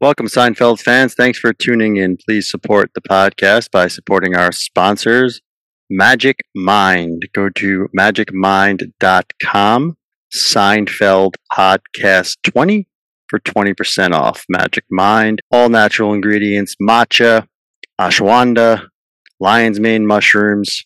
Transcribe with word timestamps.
Welcome, 0.00 0.28
Seinfeld 0.28 0.80
fans. 0.80 1.12
Thanks 1.12 1.38
for 1.38 1.52
tuning 1.52 1.96
in. 1.96 2.16
Please 2.16 2.50
support 2.50 2.90
the 2.94 3.02
podcast 3.02 3.70
by 3.70 3.86
supporting 3.86 4.34
our 4.34 4.50
sponsors, 4.50 5.42
Magic 5.90 6.38
Mind. 6.54 7.28
Go 7.34 7.50
to 7.56 7.86
magicmind.com, 7.94 9.96
Seinfeld 10.34 11.34
Podcast 11.52 12.36
20 12.44 12.88
for 13.28 13.40
20% 13.40 14.14
off. 14.14 14.42
Magic 14.48 14.84
Mind, 14.90 15.42
all 15.50 15.68
natural 15.68 16.14
ingredients, 16.14 16.76
matcha, 16.80 17.46
ashwagandha, 18.00 18.86
lion's 19.38 19.80
mane 19.80 20.06
mushrooms, 20.06 20.82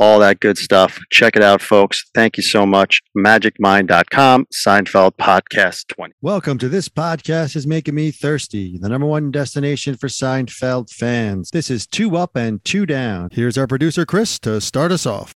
all 0.00 0.18
that 0.18 0.40
good 0.40 0.56
stuff. 0.56 0.98
Check 1.12 1.36
it 1.36 1.42
out, 1.42 1.60
folks. 1.60 2.02
Thank 2.14 2.38
you 2.38 2.42
so 2.42 2.64
much. 2.64 3.02
MagicMind.com, 3.16 4.46
Seinfeld 4.52 5.12
Podcast 5.20 5.88
20. 5.88 6.14
Welcome 6.22 6.56
to 6.58 6.70
This 6.70 6.88
Podcast 6.88 7.54
is 7.54 7.66
Making 7.66 7.96
Me 7.96 8.10
Thirsty, 8.10 8.78
the 8.78 8.88
number 8.88 9.06
one 9.06 9.30
destination 9.30 9.96
for 9.96 10.08
Seinfeld 10.08 10.90
fans. 10.90 11.50
This 11.52 11.70
is 11.70 11.86
Two 11.86 12.16
Up 12.16 12.34
and 12.34 12.64
Two 12.64 12.86
Down. 12.86 13.28
Here's 13.30 13.58
our 13.58 13.66
producer, 13.66 14.06
Chris, 14.06 14.38
to 14.40 14.58
start 14.62 14.90
us 14.90 15.04
off. 15.04 15.34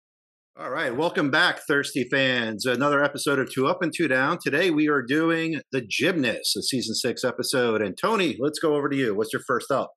All 0.59 0.71
right, 0.71 0.97
welcome 0.97 1.31
back, 1.31 1.61
thirsty 1.67 2.09
fans. 2.11 2.65
Another 2.65 3.05
episode 3.05 3.39
of 3.39 3.53
Two 3.53 3.67
Up 3.67 3.83
and 3.83 3.93
Two 3.95 4.09
Down. 4.09 4.39
Today 4.43 4.71
we 4.71 4.89
are 4.89 5.03
doing 5.03 5.61
The 5.73 5.83
Gymnast, 5.83 6.57
a 6.57 6.63
season 6.63 6.95
six 6.95 7.23
episode. 7.23 7.83
And 7.83 7.99
Tony, 7.99 8.37
let's 8.39 8.61
go 8.61 8.77
over 8.77 8.89
to 8.89 8.97
you. 8.97 9.15
What's 9.15 9.33
your 9.33 9.43
first 9.47 9.71
up? 9.71 9.91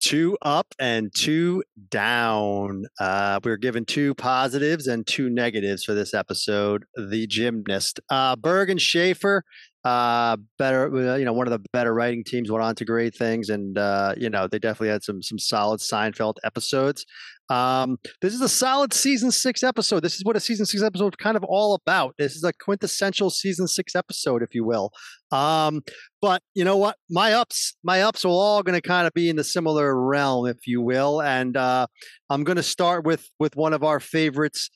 Two 0.00 0.38
up 0.40 0.74
and 0.78 1.14
two 1.14 1.62
down. 1.90 2.86
Uh, 2.98 3.38
we 3.44 3.50
are 3.50 3.58
given 3.58 3.84
two 3.84 4.14
positives 4.14 4.86
and 4.86 5.06
two 5.06 5.28
negatives 5.28 5.84
for 5.84 5.92
this 5.92 6.14
episode. 6.14 6.84
The 6.96 7.26
gymnast, 7.26 8.00
uh, 8.08 8.36
Berg 8.36 8.70
and 8.70 8.80
Schaffer, 8.80 9.44
uh, 9.84 10.36
better, 10.58 11.18
you 11.18 11.24
know, 11.24 11.32
one 11.32 11.46
of 11.46 11.52
the 11.52 11.66
better 11.72 11.94
writing 11.94 12.22
teams 12.22 12.50
went 12.50 12.62
on 12.62 12.74
to 12.74 12.84
great 12.84 13.14
things, 13.14 13.48
and 13.48 13.78
uh, 13.78 14.14
you 14.16 14.28
know, 14.28 14.46
they 14.46 14.58
definitely 14.58 14.88
had 14.88 15.02
some 15.02 15.22
some 15.22 15.38
solid 15.38 15.80
Seinfeld 15.80 16.34
episodes. 16.44 17.06
Um, 17.48 17.98
this 18.20 18.32
is 18.32 18.42
a 18.42 18.48
solid 18.48 18.92
season 18.92 19.30
six 19.32 19.64
episode. 19.64 20.00
This 20.00 20.14
is 20.14 20.24
what 20.24 20.36
a 20.36 20.40
season 20.40 20.66
six 20.66 20.82
episode 20.82 21.14
is 21.14 21.16
kind 21.16 21.36
of 21.36 21.42
all 21.44 21.74
about. 21.74 22.14
This 22.16 22.36
is 22.36 22.44
a 22.44 22.52
quintessential 22.52 23.30
season 23.30 23.66
six 23.66 23.96
episode, 23.96 24.42
if 24.42 24.54
you 24.54 24.64
will. 24.64 24.92
Um, 25.32 25.82
but 26.20 26.42
you 26.54 26.64
know 26.64 26.76
what? 26.76 26.96
My 27.08 27.32
ups, 27.32 27.74
my 27.82 28.02
ups 28.02 28.24
are 28.24 28.28
all 28.28 28.62
going 28.62 28.80
to 28.80 28.86
kind 28.86 29.06
of 29.06 29.14
be 29.14 29.28
in 29.28 29.36
the 29.36 29.44
similar 29.44 29.98
realm, 29.98 30.46
if 30.46 30.66
you 30.66 30.80
will. 30.80 31.22
And 31.22 31.56
uh, 31.56 31.86
I'm 32.28 32.44
going 32.44 32.56
to 32.56 32.62
start 32.62 33.04
with 33.04 33.28
with 33.38 33.56
one 33.56 33.72
of 33.72 33.82
our 33.82 33.98
favorites, 33.98 34.68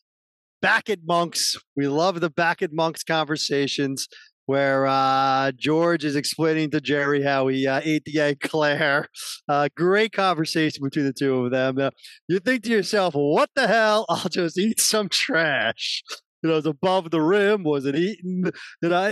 Back 0.62 0.88
at 0.88 1.00
Monks. 1.04 1.56
We 1.76 1.88
love 1.88 2.20
the 2.20 2.30
Back 2.30 2.62
at 2.62 2.72
Monks 2.72 3.04
conversations 3.04 4.08
where 4.46 4.86
uh, 4.86 5.52
George 5.52 6.04
is 6.04 6.16
explaining 6.16 6.70
to 6.70 6.80
Jerry 6.80 7.22
how 7.22 7.48
he 7.48 7.66
uh, 7.66 7.80
ate 7.82 8.04
the 8.04 8.20
eclair. 8.20 9.08
Uh, 9.48 9.68
great 9.76 10.12
conversation 10.12 10.82
between 10.82 11.06
the 11.06 11.12
two 11.12 11.46
of 11.46 11.50
them. 11.50 11.78
Uh, 11.78 11.90
you 12.28 12.38
think 12.38 12.62
to 12.64 12.70
yourself, 12.70 13.14
what 13.14 13.50
the 13.54 13.66
hell? 13.66 14.06
I'll 14.08 14.28
just 14.28 14.58
eat 14.58 14.80
some 14.80 15.08
trash 15.08 16.02
you 16.44 16.50
know, 16.50 16.58
it's 16.58 16.66
above 16.66 17.10
the 17.10 17.20
rim. 17.20 17.64
Was 17.64 17.86
it 17.86 17.96
eaten? 17.96 18.50
You 18.82 18.88
know, 18.90 19.10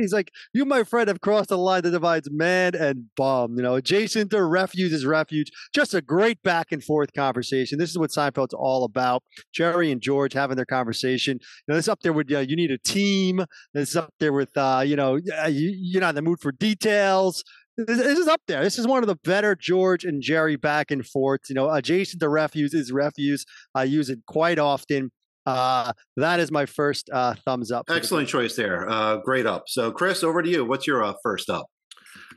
he's 0.00 0.12
like, 0.12 0.30
you, 0.54 0.64
my 0.64 0.84
friend, 0.84 1.08
have 1.08 1.20
crossed 1.20 1.50
the 1.50 1.58
line 1.58 1.82
that 1.82 1.90
divides 1.90 2.30
man 2.30 2.74
and 2.74 3.04
bum. 3.14 3.56
You 3.56 3.62
know, 3.62 3.74
adjacent 3.74 4.30
to 4.30 4.42
refuse 4.42 4.92
is 4.92 5.04
refuge. 5.04 5.50
Just 5.74 5.92
a 5.92 6.00
great 6.00 6.42
back 6.42 6.72
and 6.72 6.82
forth 6.82 7.12
conversation. 7.12 7.78
This 7.78 7.90
is 7.90 7.98
what 7.98 8.10
Seinfeld's 8.10 8.54
all 8.54 8.84
about. 8.84 9.22
Jerry 9.52 9.92
and 9.92 10.00
George 10.00 10.32
having 10.32 10.56
their 10.56 10.64
conversation. 10.64 11.38
You 11.42 11.72
know, 11.72 11.76
this 11.76 11.88
up 11.88 12.00
there 12.00 12.14
with, 12.14 12.32
uh, 12.32 12.38
you 12.38 12.56
need 12.56 12.70
a 12.70 12.78
team. 12.78 13.44
This 13.74 13.90
is 13.90 13.96
up 13.96 14.14
there 14.18 14.32
with, 14.32 14.56
uh, 14.56 14.82
you 14.84 14.96
know, 14.96 15.16
you, 15.16 15.74
you're 15.76 16.00
not 16.00 16.10
in 16.10 16.14
the 16.14 16.22
mood 16.22 16.40
for 16.40 16.52
details 16.52 17.44
this 17.76 18.18
is 18.18 18.28
up 18.28 18.40
there. 18.46 18.62
This 18.62 18.78
is 18.78 18.86
one 18.86 19.02
of 19.02 19.06
the 19.06 19.16
better 19.24 19.56
George 19.56 20.04
and 20.04 20.20
Jerry 20.20 20.56
back 20.56 20.90
and 20.90 21.06
forths. 21.06 21.48
You 21.48 21.54
know, 21.54 21.70
adjacent 21.70 22.20
to 22.20 22.28
refuse 22.28 22.74
is 22.74 22.92
refuse. 22.92 23.44
I 23.74 23.84
use 23.84 24.10
it 24.10 24.20
quite 24.26 24.58
often. 24.58 25.10
Uh, 25.46 25.92
that 26.16 26.40
is 26.40 26.50
my 26.50 26.66
first 26.66 27.10
uh, 27.10 27.34
thumbs 27.44 27.72
up. 27.72 27.86
Excellent 27.90 28.28
choice 28.28 28.54
there. 28.54 28.88
Uh, 28.88 29.16
great 29.16 29.46
up. 29.46 29.64
So, 29.66 29.90
Chris, 29.90 30.22
over 30.22 30.42
to 30.42 30.48
you. 30.48 30.64
What's 30.64 30.86
your 30.86 31.02
uh, 31.02 31.14
first 31.22 31.50
up? 31.50 31.66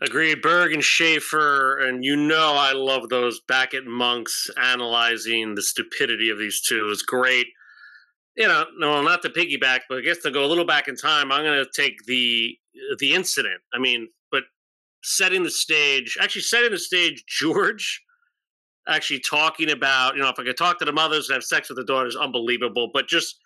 Agreed. 0.02 0.42
Berg 0.42 0.74
and 0.74 0.84
Schaffer, 0.84 1.80
and 1.80 2.04
you 2.04 2.16
know 2.16 2.56
I 2.58 2.74
love 2.74 3.10
those 3.10 3.42
back 3.48 3.74
at 3.74 3.86
monks 3.86 4.50
analyzing 4.62 5.56
the 5.56 5.62
stupidity 5.62 6.30
of 6.30 6.38
these 6.38 6.62
two. 6.62 6.90
It's 6.92 7.02
great. 7.02 7.48
You 8.36 8.48
know, 8.48 8.66
no, 8.78 9.02
not 9.02 9.22
to 9.22 9.30
piggyback, 9.30 9.82
but 9.88 10.00
I 10.00 10.02
guess 10.02 10.18
to 10.20 10.32
go 10.32 10.44
a 10.44 10.48
little 10.48 10.66
back 10.66 10.88
in 10.90 10.98
time, 10.98 11.32
I'm 11.32 11.44
going 11.44 11.64
to 11.64 11.70
take 11.74 12.04
the 12.06 12.58
the 13.00 13.14
incident. 13.14 13.62
I 13.74 13.80
mean, 13.80 14.10
but 14.32 14.44
setting 15.04 15.44
the 15.44 15.52
stage, 15.52 16.18
actually 16.22 16.42
setting 16.42 16.72
the 16.72 16.80
stage, 16.80 17.24
George 17.28 18.02
actually 18.88 19.20
talking 19.20 19.72
about, 19.72 20.16
you 20.16 20.22
know, 20.22 20.30
if 20.30 20.40
I 20.40 20.44
could 20.44 20.58
talk 20.58 20.80
to 20.80 20.86
the 20.86 20.92
mothers 20.92 21.30
and 21.30 21.36
have 21.36 21.44
sex 21.44 21.70
with 21.70 21.78
the 21.78 21.84
daughters, 21.84 22.16
unbelievable. 22.16 22.90
But 22.94 23.08
just 23.08 23.40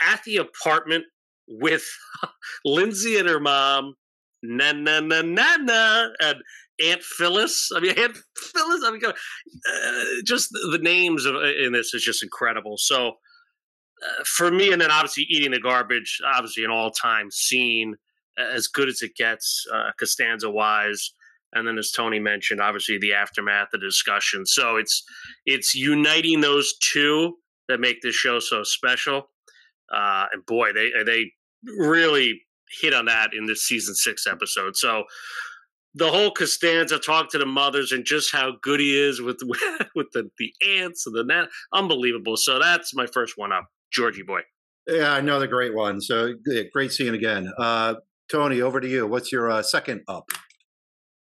at 0.00 0.22
the 0.24 0.38
apartment 0.38 1.04
with 1.48 1.84
Lindsay 2.64 3.18
and 3.18 3.28
her 3.28 3.40
mom, 3.40 3.94
na 4.42 4.72
na 4.72 5.00
na 5.00 5.22
na 5.22 5.56
na, 5.56 6.08
and 6.20 6.36
Aunt 6.82 7.02
Phyllis. 7.02 7.70
I 7.74 7.80
mean, 7.80 7.90
Aunt 7.98 8.16
Phyllis. 8.36 8.82
I 8.84 8.90
mean, 8.90 9.02
uh, 9.04 10.04
just 10.24 10.50
the 10.50 10.78
names 10.80 11.26
of, 11.26 11.34
in 11.36 11.72
this 11.72 11.92
is 11.94 12.02
just 12.02 12.22
incredible. 12.22 12.76
So 12.78 13.08
uh, 13.08 14.24
for 14.24 14.50
me, 14.50 14.72
and 14.72 14.80
then 14.80 14.90
obviously 14.90 15.24
eating 15.28 15.50
the 15.50 15.60
garbage, 15.60 16.20
obviously 16.24 16.64
an 16.64 16.70
all-time 16.70 17.30
scene, 17.30 17.96
as 18.38 18.66
good 18.68 18.88
as 18.88 19.02
it 19.02 19.14
gets, 19.14 19.66
uh, 19.72 19.90
Costanza 19.98 20.50
wise 20.50 21.12
and 21.52 21.66
then 21.66 21.78
as 21.78 21.90
Tony 21.90 22.18
mentioned, 22.18 22.60
obviously 22.60 22.98
the 22.98 23.14
aftermath, 23.14 23.68
the 23.72 23.78
discussion. 23.78 24.46
So 24.46 24.76
it's 24.76 25.02
it's 25.46 25.74
uniting 25.74 26.40
those 26.40 26.74
two 26.92 27.36
that 27.68 27.80
make 27.80 28.02
this 28.02 28.14
show 28.14 28.38
so 28.38 28.62
special. 28.62 29.30
Uh, 29.92 30.26
and 30.32 30.44
boy, 30.46 30.72
they 30.72 30.90
they 31.04 31.32
really 31.64 32.42
hit 32.80 32.94
on 32.94 33.06
that 33.06 33.30
in 33.34 33.46
this 33.46 33.64
season 33.64 33.94
six 33.94 34.26
episode. 34.26 34.76
So 34.76 35.04
the 35.94 36.08
whole 36.08 36.30
Costanza 36.30 36.98
talk 36.98 37.30
to 37.30 37.38
the 37.38 37.46
mothers 37.46 37.90
and 37.90 38.04
just 38.04 38.32
how 38.32 38.52
good 38.62 38.78
he 38.80 38.96
is 38.96 39.20
with 39.20 39.38
with 39.94 40.06
the 40.12 40.30
the 40.38 40.52
aunts 40.78 41.06
and 41.06 41.14
the 41.14 41.24
net, 41.24 41.48
unbelievable. 41.72 42.36
So 42.36 42.58
that's 42.58 42.94
my 42.94 43.06
first 43.06 43.34
one 43.36 43.52
up, 43.52 43.66
Georgie 43.92 44.22
boy. 44.22 44.40
Yeah, 44.86 45.16
another 45.16 45.46
great 45.46 45.74
one. 45.74 46.00
So 46.00 46.34
great 46.72 46.92
seeing 46.92 47.14
again. 47.14 47.52
Uh, 47.58 47.94
Tony, 48.30 48.60
over 48.60 48.80
to 48.80 48.88
you. 48.88 49.06
What's 49.06 49.32
your 49.32 49.50
uh, 49.50 49.62
second 49.62 50.02
up? 50.08 50.30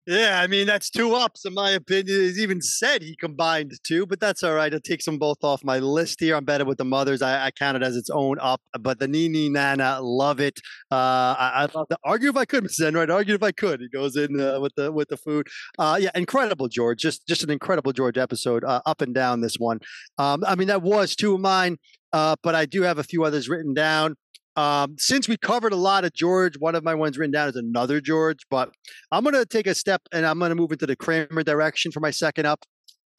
Yeah, 0.05 0.41
I 0.43 0.47
mean 0.47 0.67
that's 0.67 0.89
two 0.89 1.13
ups 1.13 1.45
in 1.45 1.53
my 1.53 1.69
opinion. 1.71 2.19
He's 2.19 2.37
even 2.37 2.61
said 2.61 3.01
he 3.01 3.15
combined 3.15 3.71
two, 3.85 4.05
but 4.05 4.19
that's 4.19 4.43
all 4.43 4.53
right. 4.53 4.73
I'll 4.73 4.81
take 4.81 5.01
them 5.05 5.17
both 5.17 5.37
off 5.43 5.63
my 5.63 5.79
list 5.79 6.19
here. 6.19 6.35
I'm 6.35 6.43
better 6.43 6.65
with 6.65 6.77
the 6.77 6.83
mothers. 6.83 7.21
I, 7.21 7.45
I 7.45 7.51
count 7.51 7.77
it 7.77 7.83
as 7.83 7.95
its 7.95 8.09
own 8.09 8.37
up, 8.41 8.61
but 8.81 8.99
the 8.99 9.07
Nini 9.07 9.47
Nana, 9.47 10.01
love 10.01 10.41
it. 10.41 10.59
Uh, 10.91 10.95
I, 11.39 11.51
I 11.53 11.67
love 11.73 11.87
to 11.87 11.97
argue 12.03 12.29
if 12.29 12.35
I 12.35 12.43
could, 12.43 12.65
Mrs. 12.65 12.87
Enright. 12.87 13.09
Argue 13.09 13.35
if 13.35 13.43
I 13.43 13.53
could. 13.53 13.79
He 13.79 13.87
goes 13.87 14.17
in 14.17 14.41
uh, 14.41 14.59
with 14.59 14.73
the 14.75 14.91
with 14.91 15.07
the 15.07 15.15
food. 15.17 15.47
Uh, 15.79 15.97
yeah, 16.01 16.11
incredible 16.15 16.67
George. 16.67 16.99
Just 16.99 17.25
just 17.25 17.41
an 17.43 17.49
incredible 17.49 17.93
George 17.93 18.17
episode, 18.17 18.65
uh, 18.65 18.81
up 18.85 19.01
and 19.01 19.15
down 19.15 19.39
this 19.39 19.55
one. 19.57 19.79
Um, 20.17 20.43
I 20.45 20.55
mean 20.55 20.67
that 20.67 20.81
was 20.81 21.15
two 21.15 21.33
of 21.35 21.39
mine, 21.39 21.77
uh, 22.11 22.35
but 22.43 22.55
I 22.55 22.65
do 22.65 22.81
have 22.81 22.97
a 22.97 23.03
few 23.03 23.23
others 23.23 23.47
written 23.47 23.73
down. 23.73 24.15
Um, 24.55 24.95
since 24.99 25.27
we 25.27 25.37
covered 25.37 25.73
a 25.73 25.77
lot 25.77 26.05
of 26.05 26.13
George, 26.13 26.57
one 26.59 26.75
of 26.75 26.83
my 26.83 26.93
ones 26.93 27.17
written 27.17 27.31
down 27.31 27.49
is 27.49 27.55
another 27.55 27.99
George, 27.99 28.45
but 28.49 28.71
I'm 29.11 29.23
going 29.23 29.33
to 29.33 29.45
take 29.45 29.67
a 29.67 29.73
step 29.73 30.01
and 30.11 30.25
I'm 30.25 30.37
going 30.39 30.49
to 30.49 30.55
move 30.55 30.71
into 30.71 30.85
the 30.85 30.95
Kramer 30.95 31.43
direction 31.43 31.91
for 31.91 31.99
my 31.99 32.11
second 32.11 32.45
up. 32.45 32.63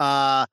Uh, 0.00 0.44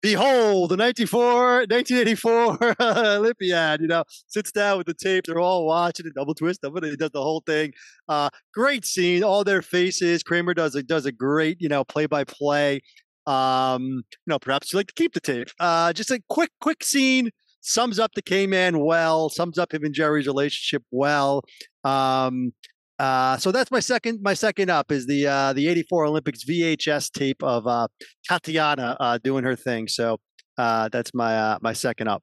behold, 0.00 0.70
the 0.70 0.76
94, 0.76 1.66
1984 1.68 2.76
Olympiad, 2.80 3.80
you 3.80 3.86
know, 3.86 4.04
sits 4.26 4.50
down 4.52 4.78
with 4.78 4.86
the 4.86 4.94
tape. 4.94 5.24
They're 5.26 5.38
all 5.38 5.66
watching 5.66 6.06
it, 6.06 6.14
double 6.14 6.34
twist, 6.34 6.62
double, 6.62 6.82
he 6.82 6.96
does 6.96 7.10
the 7.10 7.22
whole 7.22 7.42
thing. 7.46 7.72
Uh, 8.08 8.30
great 8.54 8.86
scene, 8.86 9.22
all 9.22 9.44
their 9.44 9.62
faces. 9.62 10.22
Kramer 10.22 10.54
does 10.54 10.74
a, 10.74 10.82
does 10.82 11.06
a 11.06 11.12
great, 11.12 11.60
you 11.60 11.68
know, 11.68 11.84
play 11.84 12.06
by 12.06 12.24
play. 12.24 12.80
Um, 13.26 13.82
you 13.82 14.28
know, 14.28 14.38
perhaps 14.38 14.72
you 14.72 14.78
like 14.78 14.88
to 14.88 14.94
keep 14.94 15.12
the 15.12 15.20
tape. 15.20 15.48
Uh, 15.58 15.92
just 15.92 16.10
a 16.10 16.20
quick, 16.28 16.50
quick 16.60 16.82
scene 16.82 17.30
sums 17.66 17.98
up 17.98 18.12
the 18.14 18.22
K-Man 18.22 18.78
well, 18.80 19.28
sums 19.28 19.58
up 19.58 19.74
him 19.74 19.84
and 19.84 19.92
Jerry's 19.92 20.26
relationship 20.26 20.82
well. 20.90 21.42
Um, 21.84 22.52
uh, 22.98 23.36
so 23.36 23.52
that's 23.52 23.70
my 23.70 23.80
second. 23.80 24.20
My 24.22 24.32
second 24.32 24.70
up 24.70 24.90
is 24.90 25.06
the 25.06 25.26
uh, 25.26 25.52
the 25.52 25.68
'84 25.68 26.06
Olympics 26.06 26.44
VHS 26.44 27.12
tape 27.12 27.42
of 27.42 27.66
uh, 27.66 27.88
Tatiana 28.26 28.96
uh, 28.98 29.18
doing 29.22 29.44
her 29.44 29.54
thing. 29.54 29.86
So 29.86 30.18
uh, 30.56 30.88
that's 30.90 31.12
my 31.12 31.36
uh, 31.36 31.58
my 31.60 31.74
second 31.74 32.08
up. 32.08 32.22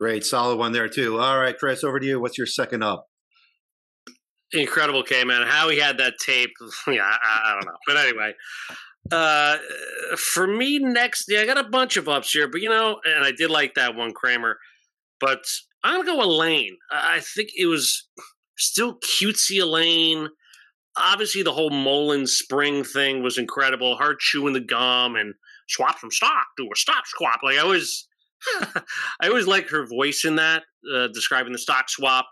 Great, 0.00 0.24
solid 0.24 0.58
one 0.58 0.72
there 0.72 0.88
too. 0.88 1.20
All 1.20 1.38
right, 1.38 1.56
Chris, 1.56 1.84
over 1.84 2.00
to 2.00 2.06
you. 2.06 2.20
What's 2.20 2.36
your 2.36 2.48
second 2.48 2.82
up? 2.82 3.06
Incredible 4.52 5.04
K-Man. 5.04 5.46
How 5.46 5.68
he 5.68 5.78
had 5.78 5.98
that 5.98 6.14
tape, 6.18 6.50
yeah, 6.88 7.02
I, 7.04 7.40
I 7.44 7.52
don't 7.52 7.66
know. 7.66 7.76
But 7.86 7.96
anyway, 7.98 8.32
uh, 9.10 9.56
for 10.16 10.46
me, 10.46 10.78
next, 10.78 11.24
yeah, 11.28 11.40
I 11.40 11.46
got 11.46 11.58
a 11.58 11.68
bunch 11.68 11.96
of 11.96 12.08
ups 12.08 12.32
here, 12.32 12.48
but 12.48 12.60
you 12.60 12.68
know, 12.68 13.00
and 13.04 13.24
I 13.24 13.32
did 13.32 13.50
like 13.50 13.74
that 13.74 13.94
one, 13.96 14.12
Kramer. 14.12 14.58
But 15.18 15.44
I'm 15.82 16.04
gonna 16.04 16.16
go 16.16 16.22
Elaine. 16.22 16.76
I 16.90 17.20
think 17.20 17.50
it 17.56 17.66
was 17.66 18.08
still 18.56 18.98
cutesy 18.98 19.60
Elaine. 19.60 20.28
obviously 20.96 21.42
the 21.42 21.52
whole 21.52 21.70
Mullen 21.70 22.26
spring 22.26 22.84
thing 22.84 23.22
was 23.22 23.38
incredible. 23.38 23.96
Her 23.96 24.14
chewing 24.18 24.52
the 24.52 24.60
gum 24.60 25.16
and 25.16 25.34
swap 25.68 25.98
some 25.98 26.10
stock 26.10 26.46
to 26.58 26.68
a 26.72 26.76
stock 26.76 27.04
swap. 27.06 27.40
Like 27.42 27.56
I 27.56 27.60
always, 27.60 28.06
I 29.20 29.28
always 29.28 29.46
like 29.46 29.68
her 29.70 29.86
voice 29.86 30.24
in 30.24 30.36
that, 30.36 30.64
uh, 30.94 31.08
describing 31.08 31.52
the 31.52 31.58
stock 31.58 31.88
swap. 31.88 32.26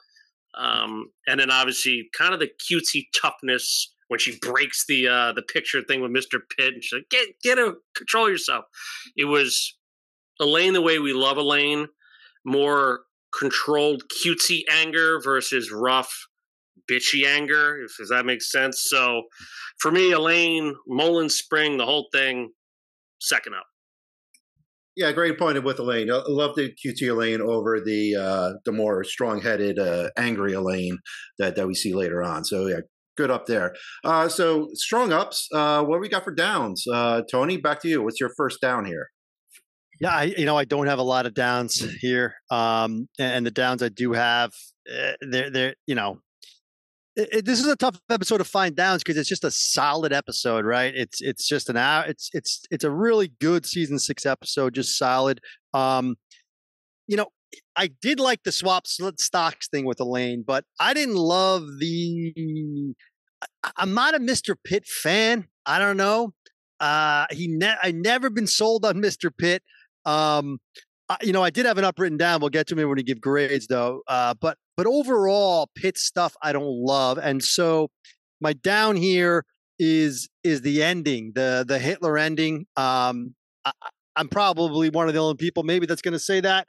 Um, 0.56 1.10
and 1.26 1.38
then 1.38 1.50
obviously 1.50 2.08
kind 2.16 2.34
of 2.34 2.40
the 2.40 2.48
cutesy 2.48 3.04
toughness 3.20 3.94
when 4.08 4.18
she 4.18 4.38
breaks 4.40 4.84
the 4.86 5.06
uh, 5.06 5.32
the 5.32 5.42
picture 5.42 5.82
thing 5.82 6.00
with 6.00 6.10
Mr. 6.10 6.40
Pitt 6.56 6.74
and 6.74 6.84
she's 6.84 6.98
like, 6.98 7.08
get 7.10 7.28
get 7.42 7.58
a 7.58 7.74
control 7.96 8.28
yourself. 8.28 8.64
It 9.16 9.26
was 9.26 9.76
Elaine 10.40 10.72
the 10.72 10.82
way 10.82 10.98
we 10.98 11.12
love 11.12 11.36
Elaine, 11.36 11.88
more 12.44 13.00
controlled 13.38 14.04
cutesy 14.08 14.62
anger 14.70 15.20
versus 15.22 15.70
rough 15.70 16.26
bitchy 16.90 17.26
anger, 17.26 17.82
if, 17.82 17.92
if 18.00 18.08
that 18.08 18.24
makes 18.24 18.50
sense. 18.50 18.86
So 18.88 19.24
for 19.78 19.90
me, 19.90 20.12
Elaine, 20.12 20.74
Mullen 20.86 21.28
Spring, 21.28 21.76
the 21.76 21.84
whole 21.84 22.08
thing, 22.12 22.52
second 23.20 23.54
up. 23.54 23.66
Yeah, 24.96 25.12
great 25.12 25.38
point 25.38 25.62
with 25.62 25.78
Elaine. 25.78 26.10
I 26.10 26.22
love 26.26 26.56
the 26.56 26.72
QT 26.72 27.08
Elaine 27.08 27.40
over 27.40 27.78
the 27.80 28.16
uh, 28.16 28.52
the 28.64 28.72
more 28.72 29.04
strong 29.04 29.40
headed, 29.40 29.78
uh, 29.78 30.10
angry 30.16 30.54
Elaine 30.54 30.98
that, 31.38 31.54
that 31.54 31.68
we 31.68 31.74
see 31.74 31.94
later 31.94 32.20
on. 32.20 32.44
So 32.44 32.66
yeah, 32.66 32.80
good 33.18 33.30
up 33.30 33.46
there. 33.46 33.74
Uh, 34.04 34.28
so 34.28 34.68
strong 34.72 35.12
ups. 35.12 35.48
Uh, 35.52 35.82
what 35.82 36.00
we 36.00 36.08
got 36.08 36.24
for 36.24 36.32
downs? 36.32 36.86
Uh, 36.90 37.22
Tony, 37.30 37.58
back 37.58 37.82
to 37.82 37.88
you. 37.88 38.02
What's 38.02 38.20
your 38.20 38.30
first 38.36 38.60
down 38.62 38.86
here? 38.86 39.08
Yeah, 40.00 40.14
I, 40.14 40.22
you 40.38 40.46
know, 40.46 40.56
I 40.56 40.64
don't 40.64 40.86
have 40.86 41.00
a 41.00 41.02
lot 41.02 41.26
of 41.26 41.34
downs 41.34 41.80
here, 42.00 42.36
um, 42.52 43.08
and 43.18 43.44
the 43.44 43.50
downs 43.50 43.82
I 43.82 43.88
do 43.88 44.12
have, 44.12 44.52
uh, 44.88 45.12
they're, 45.28 45.50
they're, 45.50 45.74
you 45.88 45.96
know, 45.96 46.20
it, 47.16 47.28
it, 47.32 47.44
this 47.44 47.58
is 47.58 47.66
a 47.66 47.74
tough 47.74 48.00
episode 48.08 48.38
to 48.38 48.44
find 48.44 48.76
downs 48.76 49.02
because 49.02 49.16
it's 49.16 49.28
just 49.28 49.42
a 49.42 49.50
solid 49.50 50.12
episode, 50.12 50.64
right? 50.64 50.94
It's 50.94 51.20
it's 51.20 51.48
just 51.48 51.68
an 51.68 51.76
hour. 51.76 52.04
It's 52.06 52.30
it's 52.32 52.62
it's 52.70 52.84
a 52.84 52.92
really 52.92 53.32
good 53.40 53.66
season 53.66 53.98
six 53.98 54.24
episode, 54.24 54.74
just 54.74 54.96
solid. 54.96 55.40
Um, 55.74 56.14
you 57.08 57.16
know, 57.16 57.26
I 57.74 57.88
did 58.00 58.20
like 58.20 58.44
the 58.44 58.52
swap 58.52 58.86
stocks 58.86 59.68
thing 59.68 59.84
with 59.84 60.00
Elaine, 60.00 60.44
but 60.46 60.64
I 60.78 60.94
didn't 60.94 61.16
love 61.16 61.62
the. 61.78 62.94
I'm 63.76 63.94
not 63.94 64.14
a 64.14 64.18
Mr. 64.18 64.54
Pitt 64.62 64.86
fan. 64.86 65.48
I 65.66 65.78
don't 65.78 65.96
know. 65.96 66.32
Uh, 66.80 67.26
he 67.30 67.48
ne- 67.48 67.76
I 67.82 67.92
never 67.92 68.30
been 68.30 68.46
sold 68.46 68.84
on 68.84 68.94
Mr. 69.02 69.30
Pitt. 69.36 69.62
Um, 70.04 70.58
I, 71.08 71.16
you 71.22 71.32
know, 71.32 71.42
I 71.42 71.50
did 71.50 71.66
have 71.66 71.78
an 71.78 71.84
up 71.84 71.98
written 71.98 72.18
down. 72.18 72.40
We'll 72.40 72.50
get 72.50 72.66
to 72.68 72.76
me 72.76 72.84
when 72.84 72.96
we 72.96 73.02
give 73.02 73.20
grades, 73.20 73.66
though. 73.66 74.02
Uh, 74.06 74.34
but 74.40 74.58
but 74.76 74.86
overall, 74.86 75.68
Pitt 75.74 75.98
stuff 75.98 76.34
I 76.42 76.52
don't 76.52 76.64
love, 76.64 77.18
and 77.18 77.42
so 77.42 77.90
my 78.40 78.52
down 78.52 78.96
here 78.96 79.44
is 79.78 80.28
is 80.44 80.62
the 80.62 80.82
ending, 80.82 81.32
the 81.34 81.64
the 81.66 81.78
Hitler 81.78 82.18
ending. 82.18 82.66
Um, 82.76 83.34
I, 83.64 83.72
am 84.16 84.28
probably 84.28 84.90
one 84.90 85.08
of 85.08 85.14
the 85.14 85.20
only 85.20 85.36
people 85.36 85.62
maybe 85.62 85.86
that's 85.86 86.02
going 86.02 86.12
to 86.12 86.18
say 86.18 86.40
that. 86.40 86.66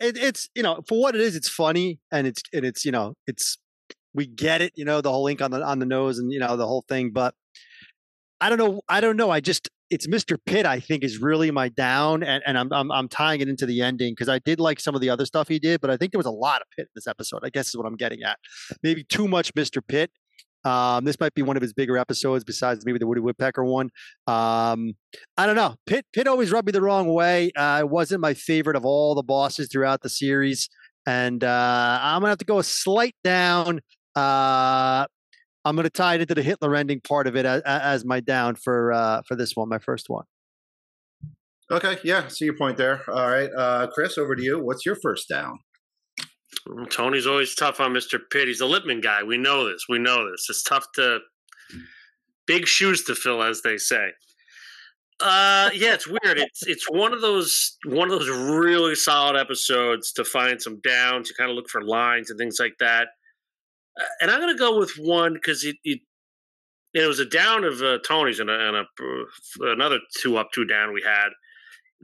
It, 0.00 0.16
it's 0.16 0.48
you 0.54 0.62
know 0.62 0.80
for 0.88 1.00
what 1.00 1.14
it 1.14 1.20
is, 1.20 1.36
it's 1.36 1.48
funny 1.48 2.00
and 2.10 2.26
it's 2.26 2.42
and 2.52 2.64
it's 2.64 2.84
you 2.84 2.92
know 2.92 3.14
it's 3.26 3.58
we 4.14 4.26
get 4.26 4.60
it, 4.62 4.72
you 4.76 4.84
know 4.84 5.00
the 5.00 5.10
whole 5.10 5.26
ink 5.26 5.42
on 5.42 5.50
the 5.50 5.62
on 5.62 5.78
the 5.78 5.86
nose 5.86 6.18
and 6.18 6.32
you 6.32 6.38
know 6.38 6.56
the 6.56 6.66
whole 6.66 6.84
thing, 6.88 7.10
but 7.12 7.34
I 8.42 8.48
don't 8.48 8.58
know. 8.58 8.82
I 8.88 9.00
don't 9.00 9.16
know. 9.16 9.30
I 9.30 9.38
just 9.40 9.70
it's 9.88 10.08
Mr. 10.08 10.36
Pitt. 10.44 10.66
I 10.66 10.80
think 10.80 11.04
is 11.04 11.18
really 11.18 11.52
my 11.52 11.68
down, 11.68 12.24
and, 12.24 12.42
and 12.44 12.58
I'm, 12.58 12.72
I'm 12.72 12.90
I'm 12.90 13.08
tying 13.08 13.40
it 13.40 13.48
into 13.48 13.66
the 13.66 13.82
ending 13.82 14.12
because 14.12 14.28
I 14.28 14.40
did 14.40 14.58
like 14.58 14.80
some 14.80 14.96
of 14.96 15.00
the 15.00 15.10
other 15.10 15.26
stuff 15.26 15.46
he 15.46 15.60
did, 15.60 15.80
but 15.80 15.90
I 15.90 15.96
think 15.96 16.10
there 16.10 16.18
was 16.18 16.26
a 16.26 16.30
lot 16.30 16.60
of 16.60 16.66
Pitt 16.76 16.86
in 16.86 16.92
this 16.96 17.06
episode. 17.06 17.40
I 17.44 17.50
guess 17.50 17.68
is 17.68 17.76
what 17.76 17.86
I'm 17.86 17.94
getting 17.94 18.22
at. 18.22 18.38
Maybe 18.82 19.04
too 19.04 19.28
much 19.28 19.54
Mr. 19.54 19.80
Pitt. 19.86 20.10
Um, 20.64 21.04
this 21.04 21.18
might 21.20 21.34
be 21.34 21.42
one 21.42 21.56
of 21.56 21.62
his 21.62 21.72
bigger 21.72 21.98
episodes 21.98 22.42
besides 22.42 22.84
maybe 22.86 22.98
the 22.98 23.06
Woody 23.06 23.20
Woodpecker 23.20 23.64
one. 23.64 23.90
Um, 24.26 24.94
I 25.36 25.46
don't 25.46 25.56
know. 25.56 25.76
Pitt 25.86 26.06
Pitt 26.12 26.26
always 26.26 26.50
rubbed 26.50 26.66
me 26.66 26.72
the 26.72 26.82
wrong 26.82 27.12
way. 27.12 27.52
Uh, 27.54 27.78
it 27.80 27.88
wasn't 27.90 28.20
my 28.20 28.34
favorite 28.34 28.76
of 28.76 28.84
all 28.84 29.14
the 29.14 29.22
bosses 29.22 29.68
throughout 29.70 30.02
the 30.02 30.08
series, 30.08 30.68
and 31.06 31.44
uh, 31.44 31.98
I'm 32.02 32.22
gonna 32.22 32.30
have 32.30 32.38
to 32.38 32.44
go 32.44 32.58
a 32.58 32.64
slight 32.64 33.14
down. 33.22 33.82
Uh, 34.14 35.06
I'm 35.64 35.76
going 35.76 35.84
to 35.84 35.90
tie 35.90 36.16
it 36.16 36.20
into 36.20 36.34
the 36.34 36.42
Hitler 36.42 36.74
ending 36.74 37.00
part 37.00 37.26
of 37.26 37.36
it 37.36 37.46
as, 37.46 37.62
as 37.62 38.04
my 38.04 38.20
down 38.20 38.56
for 38.56 38.92
uh, 38.92 39.22
for 39.26 39.36
this 39.36 39.54
one, 39.54 39.68
my 39.68 39.78
first 39.78 40.08
one. 40.08 40.24
Okay, 41.70 41.98
yeah, 42.04 42.28
see 42.28 42.44
your 42.44 42.56
point 42.56 42.76
there. 42.76 43.02
All 43.08 43.30
right, 43.30 43.50
uh, 43.56 43.86
Chris, 43.94 44.18
over 44.18 44.34
to 44.34 44.42
you. 44.42 44.62
What's 44.62 44.84
your 44.84 44.96
first 44.96 45.28
down? 45.28 45.58
Tony's 46.90 47.26
always 47.26 47.54
tough 47.54 47.80
on 47.80 47.92
Mr. 47.92 48.18
Pitt. 48.30 48.48
He's 48.48 48.60
a 48.60 48.66
Lippman 48.66 49.00
guy. 49.00 49.22
We 49.22 49.38
know 49.38 49.68
this. 49.68 49.86
We 49.88 49.98
know 49.98 50.30
this. 50.30 50.46
It's 50.50 50.62
tough 50.62 50.86
to 50.96 51.20
big 52.46 52.66
shoes 52.66 53.04
to 53.04 53.14
fill, 53.14 53.42
as 53.42 53.62
they 53.62 53.78
say. 53.78 54.10
Uh, 55.20 55.70
yeah, 55.72 55.94
it's 55.94 56.08
weird. 56.08 56.38
It's 56.38 56.66
it's 56.66 56.90
one 56.90 57.12
of 57.14 57.20
those 57.20 57.78
one 57.86 58.10
of 58.10 58.18
those 58.18 58.28
really 58.28 58.96
solid 58.96 59.38
episodes 59.38 60.12
to 60.14 60.24
find 60.24 60.60
some 60.60 60.80
downs, 60.80 61.28
to 61.28 61.34
kind 61.34 61.48
of 61.48 61.56
look 61.56 61.68
for 61.70 61.82
lines 61.82 62.28
and 62.28 62.38
things 62.38 62.56
like 62.58 62.74
that 62.80 63.08
and 64.20 64.30
I'm 64.30 64.40
going 64.40 64.54
to 64.54 64.58
go 64.58 64.78
with 64.78 64.92
one 64.98 65.34
because 65.34 65.64
it, 65.64 65.76
it, 65.84 66.00
it 66.94 67.06
was 67.06 67.18
a 67.18 67.26
down 67.26 67.64
of 67.64 67.80
uh, 67.82 67.98
Tony's 68.06 68.40
and, 68.40 68.50
a, 68.50 68.68
and 68.68 68.76
a, 68.76 68.84
another 69.60 69.98
two 70.20 70.36
up, 70.36 70.50
two 70.52 70.64
down 70.64 70.92
we 70.92 71.02
had. 71.02 71.28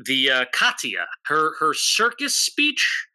The 0.05 0.31
uh, 0.31 0.44
Katya, 0.52 1.06
her 1.26 1.55
her 1.58 1.75
circus 1.75 2.35
speech. 2.35 3.06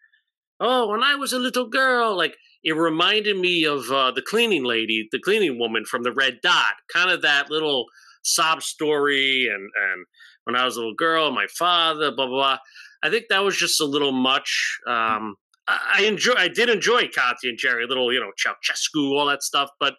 Oh, 0.59 0.89
when 0.89 1.01
I 1.01 1.15
was 1.15 1.31
a 1.31 1.39
little 1.39 1.67
girl, 1.67 2.15
like 2.15 2.35
it 2.63 2.73
reminded 2.73 3.37
me 3.37 3.65
of 3.65 3.89
uh, 3.89 4.11
the 4.11 4.21
cleaning 4.21 4.65
lady, 4.65 5.07
the 5.11 5.19
cleaning 5.19 5.57
woman 5.57 5.85
from 5.85 6.03
the 6.03 6.11
Red 6.11 6.39
Dot. 6.43 6.73
Kind 6.91 7.09
of 7.09 7.21
that 7.21 7.49
little 7.49 7.85
sob 8.23 8.63
story, 8.63 9.47
and 9.47 9.61
and 9.61 10.05
when 10.43 10.57
I 10.57 10.65
was 10.65 10.75
a 10.75 10.79
little 10.79 10.95
girl, 10.95 11.31
my 11.31 11.47
father, 11.57 12.11
blah 12.11 12.27
blah 12.27 12.35
blah. 12.35 12.57
I 13.01 13.09
think 13.09 13.25
that 13.29 13.43
was 13.43 13.57
just 13.57 13.79
a 13.79 13.85
little 13.85 14.11
much. 14.11 14.79
Um, 14.85 15.35
I 15.67 16.03
enjoy. 16.05 16.33
I 16.33 16.47
did 16.49 16.69
enjoy 16.69 17.07
Katya 17.07 17.49
and 17.49 17.57
Jerry, 17.57 17.85
little, 17.87 18.11
you 18.11 18.19
know, 18.19 18.31
Ceausescu, 18.37 19.11
all 19.11 19.27
that 19.27 19.43
stuff. 19.43 19.69
But 19.79 19.95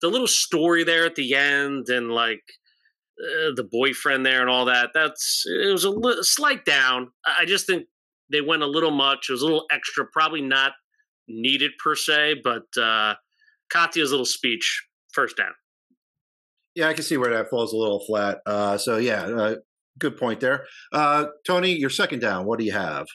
the 0.00 0.08
little 0.08 0.26
story 0.26 0.84
there 0.84 1.04
at 1.04 1.16
the 1.16 1.34
end, 1.34 1.88
and 1.88 2.10
like 2.10 2.42
uh, 3.20 3.52
the 3.54 3.68
boyfriend 3.70 4.24
there 4.24 4.40
and 4.40 4.48
all 4.48 4.64
that, 4.66 4.90
that's 4.94 5.44
it 5.46 5.70
was 5.70 5.84
a 5.84 5.90
li- 5.90 6.22
slight 6.22 6.64
down. 6.64 7.10
I 7.26 7.44
just 7.44 7.66
think 7.66 7.84
they 8.30 8.40
went 8.40 8.62
a 8.62 8.66
little 8.66 8.90
much. 8.90 9.26
It 9.28 9.32
was 9.32 9.42
a 9.42 9.46
little 9.46 9.66
extra, 9.70 10.06
probably 10.12 10.40
not 10.40 10.72
needed 11.28 11.72
per 11.82 11.94
se. 11.94 12.40
But 12.42 12.64
uh, 12.80 13.14
Katya's 13.70 14.10
little 14.10 14.26
speech, 14.26 14.82
first 15.12 15.36
down. 15.36 15.52
Yeah, 16.74 16.88
I 16.88 16.94
can 16.94 17.02
see 17.02 17.18
where 17.18 17.32
that 17.32 17.50
falls 17.50 17.74
a 17.74 17.76
little 17.76 18.00
flat. 18.06 18.40
Uh, 18.46 18.78
so 18.78 18.96
yeah, 18.96 19.24
uh, 19.24 19.56
good 19.98 20.16
point 20.16 20.40
there. 20.40 20.64
Uh, 20.90 21.26
Tony, 21.46 21.72
your 21.72 21.90
second 21.90 22.20
down. 22.20 22.46
What 22.46 22.58
do 22.58 22.64
you 22.64 22.72
have? 22.72 23.06